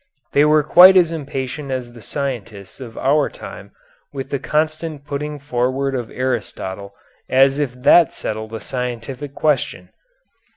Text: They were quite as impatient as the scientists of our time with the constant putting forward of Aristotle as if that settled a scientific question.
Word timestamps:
They 0.33 0.45
were 0.45 0.63
quite 0.63 0.97
as 0.97 1.11
impatient 1.11 1.69
as 1.69 1.93
the 1.93 2.01
scientists 2.01 2.79
of 2.79 2.97
our 2.97 3.29
time 3.29 3.69
with 4.11 4.31
the 4.31 4.39
constant 4.39 5.05
putting 5.05 5.37
forward 5.37 5.93
of 5.93 6.09
Aristotle 6.09 6.95
as 7.29 7.59
if 7.59 7.73
that 7.75 8.11
settled 8.11 8.51
a 8.55 8.59
scientific 8.61 9.35
question. 9.35 9.89